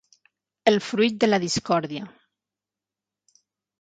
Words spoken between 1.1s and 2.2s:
de la discòrdia.